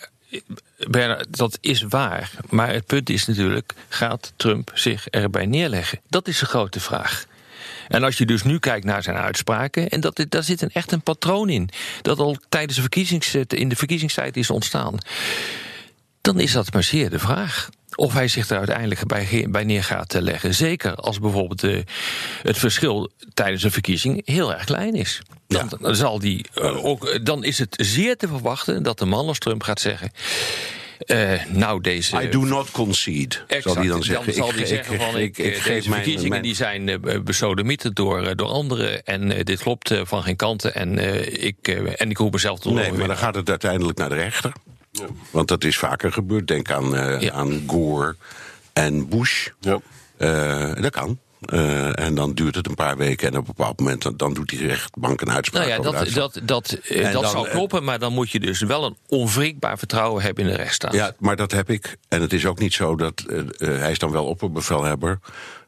[0.87, 2.31] Bernard, dat is waar.
[2.49, 5.99] Maar het punt is natuurlijk, gaat Trump zich erbij neerleggen?
[6.09, 7.25] Dat is de grote vraag.
[7.87, 10.91] En als je dus nu kijkt naar zijn uitspraken, en dat, daar zit een, echt
[10.91, 11.69] een patroon in,
[12.01, 14.97] dat al tijdens de verkiezings, in de verkiezingstijd is ontstaan,
[16.21, 17.69] dan is dat maar zeer de vraag.
[17.95, 20.53] Of hij zich er uiteindelijk bij, bij neer gaat eh, leggen.
[20.53, 21.79] Zeker als bijvoorbeeld eh,
[22.41, 25.21] het verschil tijdens een verkiezing heel erg klein is.
[25.47, 29.27] Dan, zal die, eh, ook, eh, dan is het zeer te verwachten dat de man
[29.27, 30.11] als Trump gaat zeggen.
[30.99, 32.21] Eh, nou, deze.
[32.23, 33.63] I do not concede, Exact.
[33.63, 34.33] zal hij dan zeggen.
[34.33, 36.41] zal Ik- hij ik- zeggen van ik- ik, ik eh, geef deze mijn- verkiezingen mijn-
[36.43, 40.75] die zijn eh, besodemieterd door, door anderen en eh, dit klopt eh, van geen kanten
[40.75, 43.97] en eh, ik eh, en ik roep mezelf tot Nee, maar dan gaat het uiteindelijk
[43.97, 44.51] naar de rechter.
[45.31, 46.47] Want dat is vaker gebeurd.
[46.47, 47.31] Denk aan, eh, Ja.
[47.31, 48.15] aan Gore
[48.73, 49.47] en Bush.
[49.59, 49.79] Ja.
[50.17, 51.19] Eh, dat kan.
[51.45, 54.33] Eh, en dan duurt het een paar weken en op een bepaald moment dan, dan
[54.33, 55.67] doet die rechtbank een uitspraak.
[55.67, 58.39] Nou ja, dat, dat, dat, eh, dat dan, zou eh, kloppen, maar dan moet je
[58.39, 60.93] dus wel een onwrikbaar vertrouwen hebben in de rechtsstaat.
[60.93, 61.97] Ja, maar dat heb ik.
[62.07, 63.23] En het is ook niet zo dat.
[63.57, 65.19] hij is dan wel opperbevelhebber.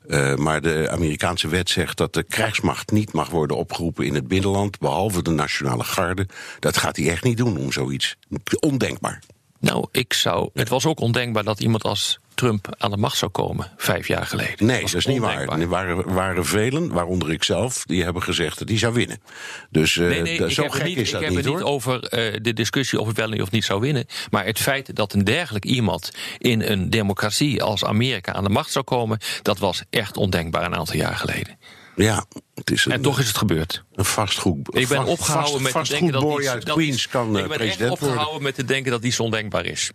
[0.08, 4.28] eh, maar de Amerikaanse wet zegt dat de krijgsmacht niet mag worden opgeroepen in het
[4.28, 4.80] binnenland.
[4.80, 6.28] behalve de Nationale Garde.
[6.60, 8.16] Dat gaat hij echt niet doen om zoiets.
[8.60, 9.22] Ondenkbaar.
[9.60, 10.50] Nou, ik zou.
[10.54, 14.26] Het was ook ondenkbaar dat iemand als Trump aan de macht zou komen vijf jaar
[14.26, 14.66] geleden.
[14.66, 15.42] Nee, dat is niet waar.
[15.60, 19.22] Er waren, waren velen, waaronder ik zelf, die hebben gezegd dat hij zou winnen.
[19.70, 21.64] Dus eh, Nee, nee, dat- zo gek niet, is dat ik heb niet het niet
[21.64, 24.06] over eh, de discussie of het wel of niet zou winnen.
[24.32, 28.72] Maar het feit dat een dergelijk iemand in een democratie als Amerika aan de macht
[28.72, 31.58] zou komen, dat was echt ondenkbaar een aantal jaar geleden.
[31.96, 33.84] Ja, het is een, En toch is het gebeurd.
[33.94, 34.68] een vastgoed.
[34.76, 37.32] Ik ben vast- opgehouden vast- met te denken dat iets- uit dat Queens kan Ik
[37.34, 38.08] ben echt president worden.
[38.08, 39.92] opgehouden met te denken dat iets ondenkbaar is.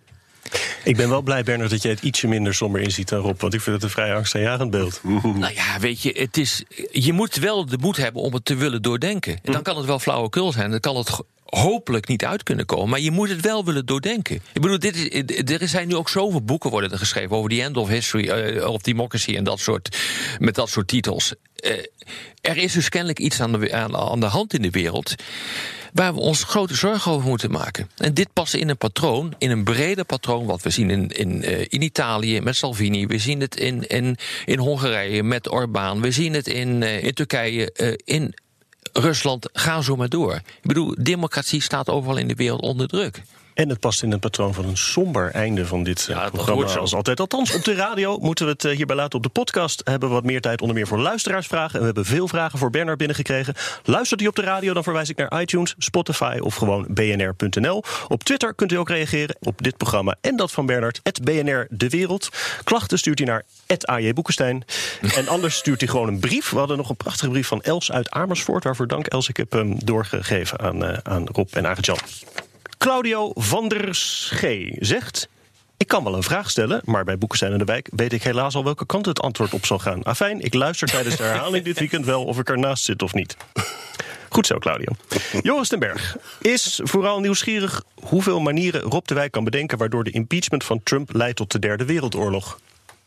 [0.84, 3.40] Ik ben wel blij, Bernard, dat jij het ietsje minder somber inziet dan Rob.
[3.40, 5.00] Want ik vind het een vrij angstaanjagend beeld.
[5.22, 8.54] Nou ja, weet je, het is, je moet wel de moed hebben om het te
[8.54, 9.38] willen doordenken.
[9.42, 12.88] En dan kan het wel flauwekul zijn, dan kan het hopelijk niet uit kunnen komen.
[12.88, 14.36] Maar je moet het wel willen doordenken.
[14.52, 17.76] Ik bedoel, dit is, er zijn nu ook zoveel boeken worden geschreven over the end
[17.76, 19.98] of history eh, of democracy en dat soort,
[20.38, 21.34] met dat soort titels.
[21.56, 21.72] Eh,
[22.40, 25.14] er is dus kennelijk iets aan de, aan, de hand in de wereld
[25.92, 27.90] waar we ons grote zorgen over moeten maken.
[27.96, 31.42] En dit past in een patroon, in een breder patroon, wat we zien in, in,
[31.42, 36.10] eh, in Italië met Salvini, we zien het in, in, in Hongarije met Orbán, we
[36.10, 38.34] zien het in, in Turkije, in
[38.92, 40.34] Rusland, ga zo maar door.
[40.34, 43.22] Ik bedoel, democratie staat overal in de wereld onder druk.
[43.54, 46.54] En het past in het patroon van een somber einde van dit eh, dat programma.
[46.54, 46.78] wordt zo.
[46.78, 47.20] Als altijd.
[47.20, 49.16] Althans, op de radio moeten we het eh, hierbij laten.
[49.16, 51.74] Op de podcast hebben we wat meer tijd, onder meer voor luisteraarsvragen.
[51.74, 53.54] En we hebben veel vragen voor Bernard binnengekregen.
[53.84, 57.82] Luistert u op de radio, dan verwijs ik naar iTunes, Spotify of gewoon bnr.nl.
[58.08, 61.00] Op Twitter kunt u ook reageren op dit programma en dat van Bernard.
[61.22, 62.28] BNR De Wereld.
[62.64, 63.44] Klachten stuurt u naar
[63.84, 64.64] AJ Boekenstein.
[65.20, 66.50] En anders stuurt u gewoon een brief.
[66.50, 68.64] We hadden nog een prachtige brief van Els uit Amersfoort.
[68.64, 69.28] Waarvoor dank Els.
[69.28, 71.98] Ik heb hem doorgegeven aan, eh, aan Rob en Arjan.
[72.80, 75.28] Claudio van der Schee zegt...
[75.76, 77.88] Ik kan wel een vraag stellen, maar bij Boekenstein en de Wijk...
[77.92, 80.02] weet ik helaas al welke kant het antwoord op zal gaan.
[80.04, 82.24] Afijn, ik luister tijdens de herhaling dit weekend wel...
[82.24, 83.36] of ik ernaast zit of niet.
[84.28, 84.92] Goed zo, Claudio.
[85.42, 87.82] Joris den Berg is vooral nieuwsgierig...
[87.94, 89.78] hoeveel manieren Rob de Wijk kan bedenken...
[89.78, 92.58] waardoor de impeachment van Trump leidt tot de Derde Wereldoorlog.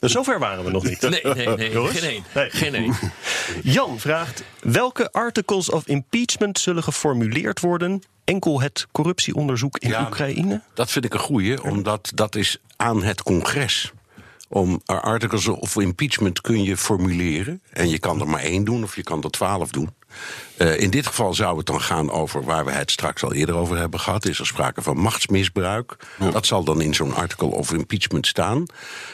[0.03, 1.01] Dus zover waren we nog niet.
[1.09, 1.87] Nee, nee, nee.
[1.87, 2.23] Geen één.
[2.33, 2.49] Nee.
[2.49, 2.95] Geen één.
[3.77, 8.03] Jan vraagt: welke articles of impeachment zullen geformuleerd worden?
[8.23, 10.61] Enkel het corruptieonderzoek in Ja, Oekraïne?
[10.73, 13.91] Dat vind ik een goeie, omdat dat is aan het congres.
[14.49, 17.61] Om articles of impeachment kun je formuleren.
[17.69, 19.89] En je kan er maar één doen of je kan er twaalf doen.
[20.57, 23.55] Eh, in dit geval zou het dan gaan over waar we het straks al eerder
[23.55, 24.25] over hebben gehad.
[24.25, 25.95] Is er sprake van machtsmisbruik?
[26.31, 28.65] Dat zal dan in zo'n article of impeachment staan.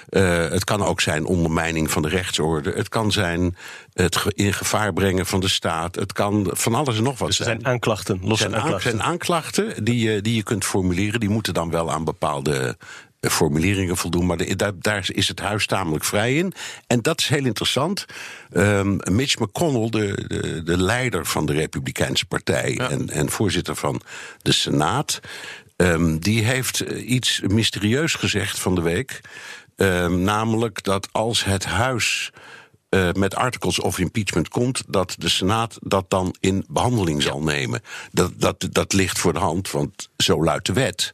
[0.09, 2.71] Eh, het kan ook zijn ondermijning van de rechtsorde.
[2.71, 3.55] Het kan zijn
[3.93, 5.95] het in gevaar brengen van de staat.
[5.95, 7.59] Het kan van alles en nog wat Dus er zijn.
[7.61, 8.81] zijn aanklachten, losse aanklachten.
[8.91, 11.19] zijn aanklachten die je, die je kunt formuleren.
[11.19, 12.77] Die moeten dan wel aan bepaalde
[13.21, 14.25] formuleringen voldoen.
[14.25, 16.53] Maar de- daar, daar is het huis tamelijk vrij in.
[16.87, 18.05] En dat is heel interessant.
[18.51, 22.77] Ehm, Mitch McConnell, de, de, de leider van de Republikeinse Partij...
[22.77, 24.01] En, en voorzitter van
[24.41, 25.19] de Senaat...
[25.75, 29.21] ehm, die heeft eh, iets mysterieus gezegd van de week.
[29.75, 32.31] Ehm, namelijk dat als het huis
[32.89, 37.81] eh, met articles of impeachment komt, dat de Senaat dat dan in behandeling zal nemen.
[38.11, 41.13] Dat, dat, dat ligt voor de hand, want zo luidt de wet.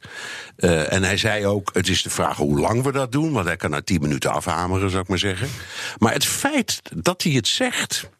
[0.56, 3.46] Eh, en hij zei ook: het is de vraag hoe lang we dat doen, want
[3.46, 5.48] hij kan na tien minuten afhameren, zou ik maar zeggen.
[5.98, 8.10] Maar het feit dat hij het zegt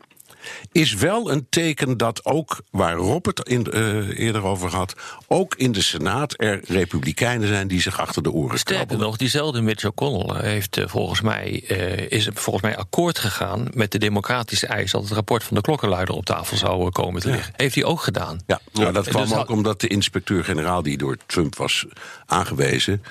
[0.72, 4.94] is wel een teken dat ook, waar Rob het in, eh, eerder over had,
[5.26, 9.06] ook in de Senaat er republikeinen zijn die zich achter de oren Sterker krabbelen.
[9.06, 13.92] nog, diezelfde Mitch O'Connell heeft eh, volgens mij, eh, is volgens mij akkoord gegaan met
[13.92, 17.52] de democratische eis dat het rapport van de klokkenluider op tafel zou komen te liggen.
[17.56, 18.40] Heeft hij ook gedaan.
[18.46, 21.86] Ja, nou, dat Dus kwam had- ook omdat de inspecteur-generaal die door Trump was
[22.26, 23.02] aangewezen.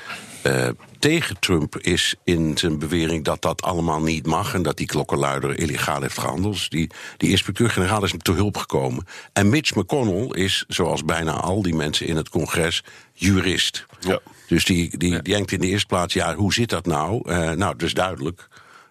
[0.45, 0.67] Eh,
[0.99, 4.53] tegen Trump is in zijn bewering dat dat allemaal niet mag.
[4.53, 6.53] en dat die klokkenluider illegaal heeft gehandeld.
[6.53, 9.05] Dus die, die inspecteur-generaal is hem te hulp gekomen.
[9.34, 13.86] En Mitch McConnell is, zoals bijna al die mensen in het congres, jurist.
[13.99, 14.19] Ja.
[14.47, 17.29] Dus die, die, die denkt in de eerste plaats: ja, hoe zit dat nou?
[17.29, 18.47] Eh, nou, het is duidelijk.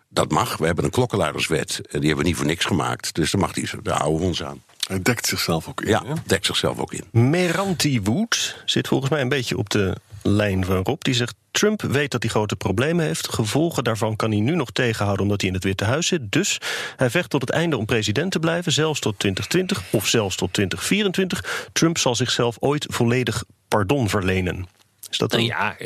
[0.09, 0.57] Dat mag.
[0.57, 1.81] We hebben een klokkenluiderswet.
[1.91, 3.15] En die hebben we niet voor niks gemaakt.
[3.15, 4.63] Dus daar mag die, daar houden we ons aan.
[4.87, 5.89] Hij dekt zichzelf ook in.
[5.89, 6.15] Ja, hè?
[6.27, 7.05] dekt zichzelf ook in.
[7.11, 9.95] Meranti Wood zit volgens mij een beetje op de
[10.27, 11.03] lijn van Rob.
[11.03, 13.33] Die zegt: Trump weet dat hij grote problemen heeft.
[13.33, 16.33] Gevolgen daarvan kan hij nu nog tegenhouden omdat hij in het Witte Huis zit.
[16.33, 16.59] Dus
[16.97, 20.53] hij vecht tot het einde om president te blijven, zelfs tot 2020 of zelfs tot
[20.53, 21.69] 2024.
[21.73, 24.67] Trump zal zichzelf ooit volledig pardon verlenen.
[25.11, 25.49] Is dat Nou een...
[25.49, 25.79] ja,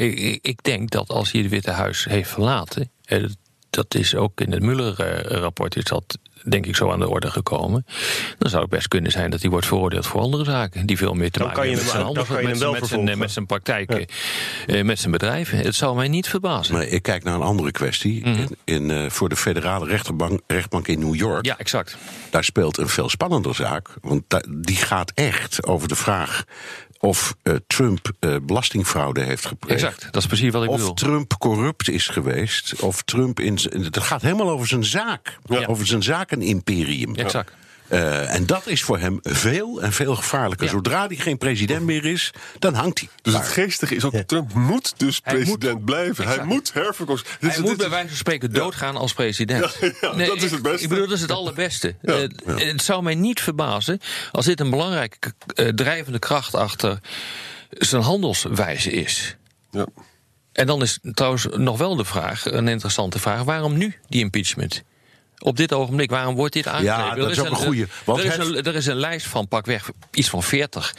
[0.43, 2.91] ik, denk dat als hij het Witte Huis heeft verlaten.
[3.05, 3.25] eh,
[3.71, 7.87] dat is ook in het Mueller-rapport is dat denk ik zo aan de orde gekomen.
[8.39, 11.15] Dan zou het best kunnen zijn dat hij wordt veroordeeld voor andere zaken die veel
[11.15, 12.79] meer te Dan maken hebben met zijn dan kan je handels, hem met, zijn- met,
[12.79, 13.19] zijn, vervolgen.
[13.19, 14.07] met zijn praktijken,
[14.67, 15.59] eh, met zijn bedrijven.
[15.59, 16.75] Het zou mij niet verbazen.
[16.75, 18.23] Nee, ik kijk naar een andere kwestie.
[18.25, 21.45] in, in, eh, voor de federale rechterbank, rechtbank in New York.
[21.47, 21.97] Ja, exact.
[22.31, 23.89] Daar speelt een veel spannender zaak.
[24.01, 26.45] Want die gaat echt over de vraag
[26.99, 29.83] of eh, Trump eh, belastingfraude heeft gepleegd.
[29.83, 30.95] Exact, dat is precies wat ik Of bedoel.
[30.95, 32.81] Trump corrupt is geweest.
[32.81, 33.59] Of Trump in.
[33.71, 35.39] Het gaat helemaal over zijn zaak.
[35.67, 37.15] Over zijn zakenimperium.
[37.15, 37.53] Exact.
[37.89, 40.67] Eh, en dat is voor hem veel en veel gevaarlijker.
[40.67, 40.73] Ja.
[40.73, 43.09] Zodra hij geen president meer is, dan hangt hij.
[43.23, 45.85] Dus het geestige is ook, Trump moet dus Hij president moet.
[45.85, 46.27] blijven.
[46.27, 47.27] Hij moet herverkozen.
[47.41, 49.77] Hij is- moet dit bij wijze van spreken doodgaan als president.
[49.81, 50.83] Ja, ja, dat is het beste.
[50.83, 51.95] Ik bedoel, dat is het allerbeste.
[52.03, 54.01] Eh, Het zou mij niet verbazen
[54.33, 56.99] als dit een belangrijke eh, drijvende kracht achter
[57.71, 59.37] zijn handelswijze is.
[59.71, 59.87] Ja.
[60.53, 64.83] En dan is trouwens nog wel de vraag, een interessante vraag: waarom nu die impeachment?
[65.39, 67.17] Op dit ogenblik, waarom wordt dit aangegrepen?
[67.17, 69.49] dat Er is ook een goeie, Er, want is een, er is een lijst van
[69.49, 70.95] pakweg iets van 40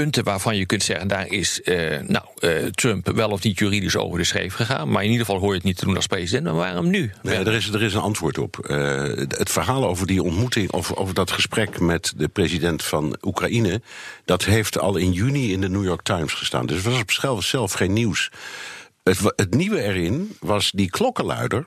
[0.00, 3.96] punten waarvan je kunt zeggen, daar is eh, nou, eh, Trump wel of niet juridisch
[3.96, 4.90] over de schreef gegaan.
[4.90, 6.44] Maar in ieder geval hoor je het niet te doen als president.
[6.44, 7.12] Maar waarom nu?
[7.22, 8.58] Nee, er is, er is een antwoord op.
[8.58, 13.82] Eh, het verhaal over die ontmoeting, of over dat gesprek met de president van Oekraïne,
[14.24, 16.66] dat heeft al in juni in de New York Times gestaan.
[16.66, 18.30] Dus het was op zichzelf zelf geen nieuws.
[19.02, 21.64] Het, het nieuwe erin was die klokkenluider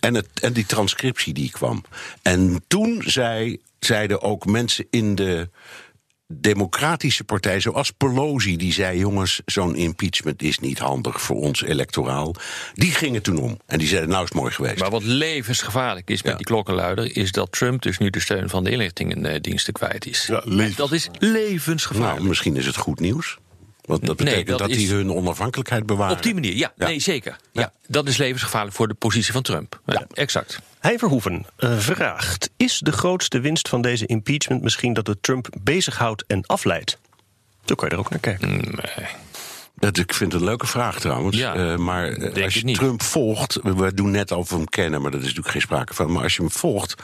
[0.00, 1.84] en, het, en die transcriptie die kwam.
[2.22, 5.48] En toen zei, zeiden ook mensen in de
[6.40, 12.34] democratische partij zoals Pelosi, die zei: jongens, zo'n impeachment is niet handig voor ons electoraal.
[12.74, 13.58] Die gingen toen om.
[13.66, 14.78] En die zeiden: nou is het mooi geweest.
[14.78, 18.64] Maar wat levensgevaarlijk is met die klokkenluider, is dat Trump dus nu de steun van
[18.64, 20.26] de inlichtingendiensten kwijt is.
[20.26, 22.16] Ja, dat is levensgevaarlijk.
[22.16, 23.38] nou, misschien is het goed nieuws.
[23.82, 26.16] Want dat Nee, betekent dat dat, is- die hun onafhankelijkheid bewaren.
[26.16, 26.86] Op die manier, ja, Ja.
[26.86, 27.36] nee zeker.
[27.52, 27.72] Ja.
[27.86, 29.80] dat is levensgevaarlijk voor de positie van Trump.
[29.86, 30.58] Ja, exact.
[30.80, 35.48] Hij Verhoeven eh, vraagt: Is de grootste winst van deze impeachment misschien dat het Trump
[35.60, 36.98] bezighoudt en afleidt?
[37.64, 38.64] Zo kan je er ook naar kijken.
[39.74, 41.36] Dat, ik vind het een leuke vraag trouwens.
[41.36, 42.72] Ja, Eh, maar eh, als je.
[42.72, 45.94] Trump volgt, we- doen net of we hem kennen, maar dat is natuurlijk geen sprake
[45.94, 46.12] van.
[46.12, 47.02] Maar als je hem volgt,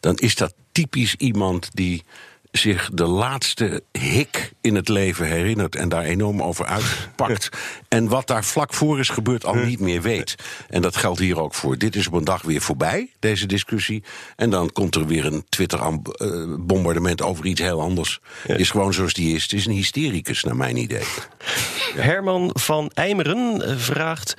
[0.00, 2.02] dan is dat typisch iemand die
[2.52, 7.48] zich de laatste hik in het leven herinnert en daar enorm over uitpakt.
[7.88, 10.34] en wat daar vlak voor is gebeurd al niet meer weet.
[10.68, 11.78] En dat geldt hier ook voor.
[11.78, 14.02] Dit is op een dag weer voorbij, deze discussie.
[14.36, 18.20] En dan komt er weer een Twitter-bombardement over iets heel anders.
[18.46, 19.42] Is gewoon zoals die is.
[19.42, 21.04] Het is een hystericus, naar mijn idee.
[21.94, 24.34] Herman van Eimeren eh, vraagt.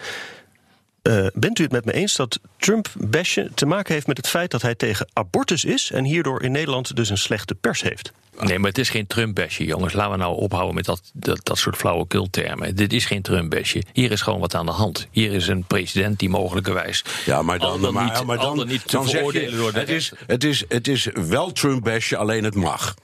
[1.02, 4.52] Eh, bent u het met me eens dat Trump-bashen te maken heeft met het feit
[4.52, 8.12] dat hij tegen abortus is en hierdoor in Nederland dus een slechte pers heeft?
[8.40, 9.94] Nee, maar het is geen Trump-basje, jongens.
[9.94, 12.76] Laten we nou ophouden met dat, dat, dat soort flauwekultermen.
[12.76, 13.84] Dit is geen Trump-basje.
[13.94, 15.08] Hier is gewoon wat aan de hand.
[15.12, 17.04] Hier is een president die mogelijkerwijs...
[17.26, 19.56] Ja, maar dan, maar, niet, ja, maar dan, dan niet te dan zeg veroordelen je,
[19.56, 22.96] door de het is, het, is, het is wel Trump-basje, alleen het mag.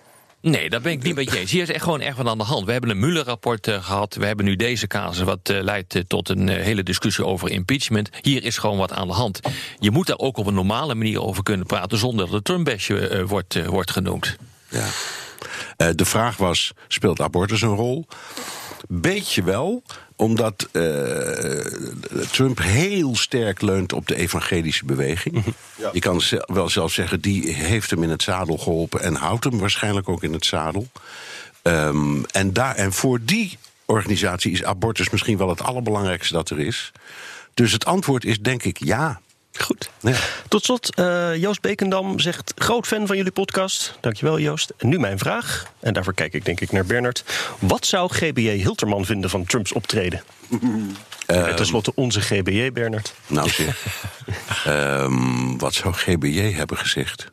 [0.42, 1.52] Nee, dat ben ik niet met je eens.
[1.52, 2.66] Hier is echt gewoon echt wat aan de hand.
[2.66, 4.16] We hebben een Mueller-rapport eh, gehad.
[4.16, 8.10] We hebben nu deze casus, wat eh, leidt eh, tot een hele discussie over impeachment.
[8.22, 9.40] Hier is gewoon wat aan de hand.
[9.80, 11.98] Je moet daar ook op een normale manier over kunnen praten...
[11.98, 14.36] zonder dat het Trump-basje eh, wordt, wordt genoemd.
[14.70, 14.88] Ja.
[15.78, 18.06] Eh, de vraag was, speelt abortus een rol?
[18.88, 19.84] Beetje wel,
[20.16, 20.82] omdat eh,
[22.32, 25.44] Trump heel sterk leunt op de evangelische beweging.
[25.94, 29.02] Je kan wel zelfs zeggen, die heeft hem in het zadel geholpen...
[29.02, 30.88] en houdt hem waarschijnlijk ook in het zadel.
[31.62, 36.60] Ehm, en, daar, en voor die organisatie is abortus misschien wel het allerbelangrijkste dat er
[36.60, 36.92] is.
[37.54, 39.22] Dus het antwoord is denk ik ja.
[39.54, 39.90] Goed.
[40.00, 40.16] Ja.
[40.48, 43.98] Tot slot, eh, Joost Bekendam zegt: groot fan van jullie podcast.
[44.02, 44.74] Dankjewel, Joost.
[44.78, 47.24] En nu mijn vraag, en daarvoor kijk ik denk ik naar Bernard.
[47.60, 50.24] Wat zou GBJ Hilterman vinden van Trumps optreden?
[51.26, 53.14] En Ten slotte onze GBJ, Bernard.
[53.28, 53.86] Nou zeg,
[54.66, 57.32] Ehm, wat zou GBJ hebben gezegd?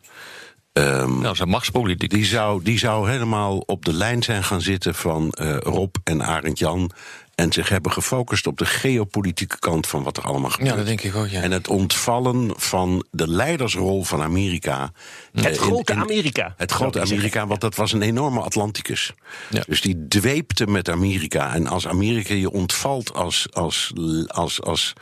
[0.73, 2.11] Ehm, Nou, een machtspolitiek.
[2.11, 6.23] die, zou, die zou helemaal op de lijn zijn gaan zitten van eh, Rob en
[6.23, 6.91] Arend Jan.
[7.35, 10.71] En zich hebben gefocust op de geopolitieke kant van wat er allemaal gebeurt.
[10.71, 11.43] Ja, dat denk ik ook, ja.
[11.43, 14.93] En het ontvallen van de leidersrol van Amerika.
[15.33, 16.55] Het eh, in- grote in- Amerika.
[16.57, 17.01] Het grote.
[17.01, 19.13] Amerika, want dat was een enorme Atlanticus.
[19.51, 19.63] Ja.
[19.67, 21.55] Dus die dweepte met Amerika.
[21.55, 23.93] En als Amerika je ontvalt als, als,
[24.27, 24.93] als, als,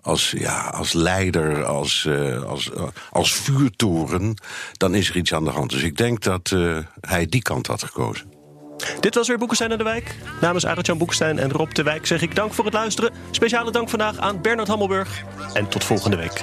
[0.00, 4.34] als, ja, als leider, als, eh, als, eh, als vuurtoren,
[4.72, 5.70] dan is er iets aan de hand.
[5.70, 8.32] Dus ik denk dat eh, hij die kant had gekozen.
[9.00, 10.14] Dit was weer Boekenstein en de Wijk.
[10.40, 13.12] Namens Arend-Jan Boekenstein en Rob de Wijk zeg ik dank voor het luisteren.
[13.30, 15.22] Speciale dank vandaag aan Bernard Hammelburg.
[15.54, 16.42] En tot volgende week.